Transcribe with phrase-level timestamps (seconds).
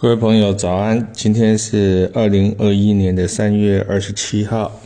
[0.00, 1.08] 各位朋友，早安！
[1.12, 4.80] 今天是二零二一年的三月二十七号，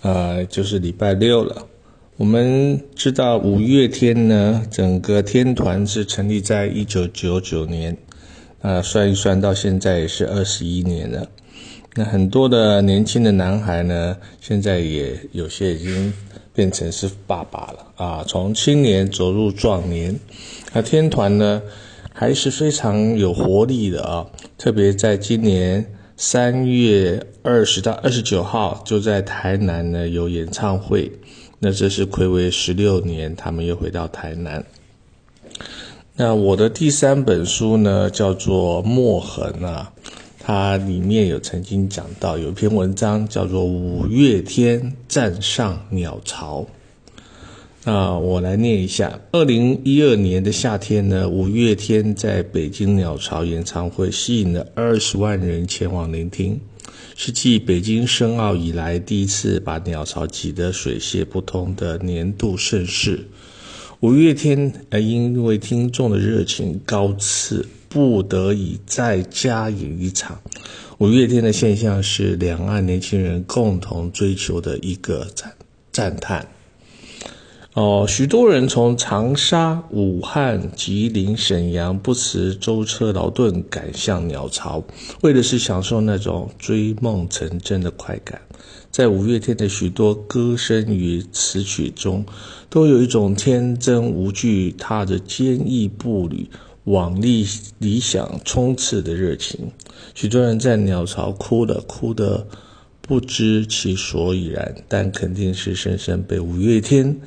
[0.00, 1.64] 呃，就是礼拜六了。
[2.16, 7.96] 我们知道五月天呢，整个天团是成立在一九九九年，
[8.60, 11.24] 啊，算一算到现在也是二十一年了。
[11.94, 16.12] 那很多的年轻的男孩呢，现在也有些已经
[16.52, 20.18] 变成是爸爸了啊，从青年走入壮年。
[20.72, 21.62] 那天团呢？
[22.14, 24.26] 还是非常有活力的啊！
[24.62, 25.84] 特别在今年
[26.16, 31.10] 三月二十到二十九号，就在台南呢有演唱会。
[31.58, 34.64] 那这是暌违十六年，他们又回到台南。
[36.14, 39.92] 那我的第三本书呢，叫做《墨痕》啊，
[40.38, 46.60] 它里面有曾经讲到有一篇文章叫做《五月天站上鸟巢》。
[47.84, 49.18] 啊，我来念一下。
[49.32, 56.60] 二零一二年的夏天呢，五月天在北京鸟巢演唱会吸引了二十万人前往聆听，
[57.16, 63.26] 是继北京申奥以来第一次把鸟巢挤得水泄不通的年度盛事。
[63.98, 70.40] 五月天呃，因为听众的热情高炽，不得已再加演一场。
[70.98, 75.52] 五月天的现象是两岸年轻人共同追求的一个赞
[75.90, 76.46] 赞叹。
[77.74, 84.84] 哦，许多人从长沙、武汉、吉林、沈阳不辞舟车劳顿赶向鸟巢，
[85.22, 88.42] 为的是享受那种追梦成真的快感。
[88.90, 92.26] 在五月天的许多歌声与词曲中，
[92.68, 96.50] 都有一种天真无惧、踏着坚毅步履
[96.84, 97.46] 往理
[97.78, 99.72] 理想冲刺的热情。
[100.14, 102.46] 许多人在鸟巢哭了，哭得
[103.00, 107.18] 不知其所以然，但肯定是深深被五月天。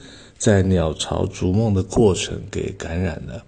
[0.46, 3.44] 在鸟巢逐梦的过程给感染了。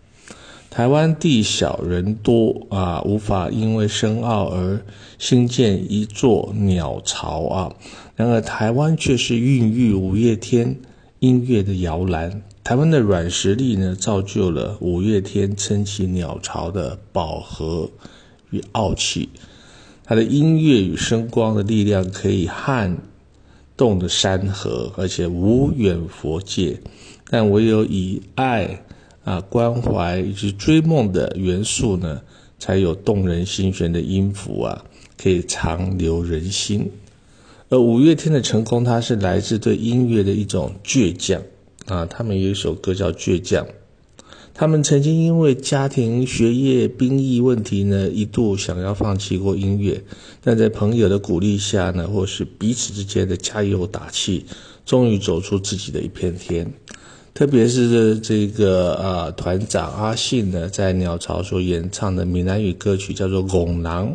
[0.72, 4.82] 台湾地小人多啊，无法因为深奥而
[5.20, 7.76] 新建一座鸟巢啊。
[8.16, 10.78] 然而，台湾却是孕育五月天
[11.20, 12.42] 音乐的摇篮。
[12.64, 17.92] 台湾的软实力呢，造就了五月天撑起鸟巢的饱和
[18.50, 19.30] 与傲气。
[20.04, 22.98] 他的音乐与声光的力量可以撼。
[23.78, 26.82] 动的山河，而且无远佛界，
[27.30, 28.84] 但唯有以爱
[29.24, 32.20] 啊关怀以及追梦的元素呢，
[32.58, 34.84] 才有动人心弦的音符啊，
[35.16, 36.92] 可以长留人心。
[37.70, 41.42] 而五月天的成功，它是来自对音乐的一种倔强
[41.86, 42.06] 啊。
[42.06, 43.66] 他们有一首歌叫《倔强》。
[44.60, 50.04] 他们曾经因为家庭、学业、兵役问题呢，一度想要放弃过音乐，
[50.42, 54.48] 但在朋友的鼓励下呢，或是彼此之间的加油打气，
[54.84, 56.74] 终于走出自己的一片天。
[57.36, 64.10] 特别是这个啊，团长阿信呢，在鸟巢所演唱的闽南语歌曲叫做《拱廊》，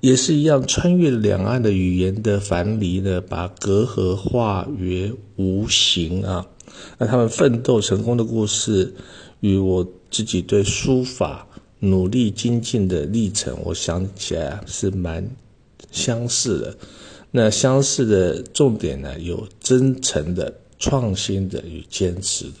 [0.00, 6.46] 也是一样穿越两岸的语言的樊篱呢，把隔阂化为无形啊。
[6.96, 8.94] 那他们奋斗成功的故事。
[9.40, 11.46] 与我自己对书法
[11.80, 15.28] 努力精进的历程，我想起来是蛮
[15.90, 16.76] 相似的。
[17.30, 22.54] 那相似的重点呢，有真诚的、创新的与坚持的。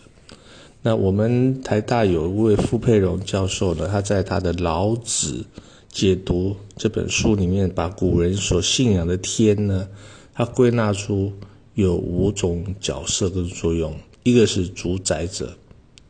[0.82, 5.44] 那我们台大有一位傅佩荣教授呢，他在他的《老子
[5.90, 9.88] 解读》这本书里面，把古人所信仰的天呢，
[10.34, 11.32] 他归纳出
[11.74, 15.56] 有五种角色跟作用，一个是主宰者。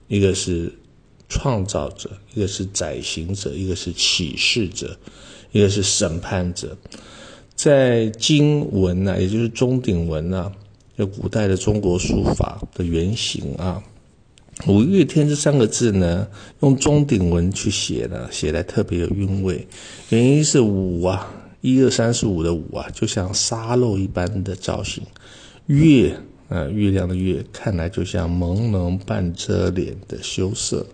[0.08, 0.72] 一个是
[1.28, 4.98] 创造者，一个是载行者，一个是启示者，
[5.52, 6.76] 一个是审判者。
[7.54, 10.50] 在经文呢，也就是钟鼎文啊，
[10.96, 13.82] 有古代的中国书法的原型啊。
[14.66, 16.26] 五月天这三个字呢，
[16.60, 19.68] 用钟鼎文去写呢，写来特别有韵味。
[20.08, 21.30] 原因是五啊，
[21.60, 25.04] 一二三四五的五啊，就像沙漏一般的造型。
[25.66, 26.18] 月。
[26.48, 30.86] 呃，月亮的月看来就像朦胧半遮脸的羞涩。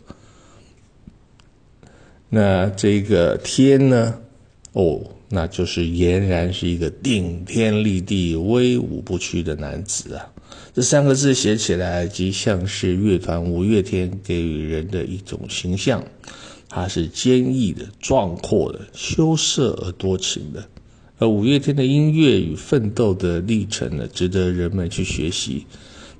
[2.28, 4.18] 那这个天呢？
[4.72, 10.32] 哦，那就是俨然是一个顶天立地、威武不屈的男子啊！
[10.74, 16.04] 这三个字写起来，极像是乐团五月天给予人的一种形象。
[16.68, 20.68] 他是坚毅的、壮阔的、羞涩而多情的。
[21.18, 25.64] 而五月天的音乐与奋斗的历程呢，值得人们去学习。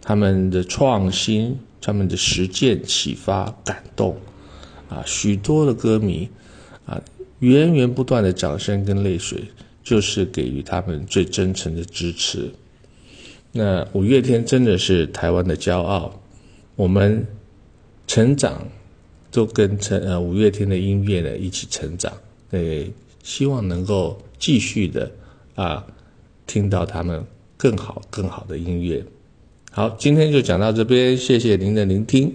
[0.00, 4.17] 他们的创新、他们的实践启发、感动，
[4.88, 6.29] 啊，许多的歌迷，
[6.85, 7.02] 啊，
[7.38, 9.43] 源源不断的掌声跟泪水，
[9.82, 12.50] 就是给予他们最真诚的支持。
[13.50, 16.20] 那五月天真的是台湾的骄傲，
[16.76, 17.26] 我们
[18.06, 18.67] 成长
[19.31, 22.12] 都跟成呃五月天的音乐呢一起成长。
[22.50, 22.93] 对，
[23.25, 25.11] 希望能够继续的
[25.56, 25.85] 啊，
[26.47, 27.25] 听到他们
[27.56, 29.05] 更好更好的音乐。
[29.73, 32.32] 好，今天就讲到这边，谢谢您的聆听。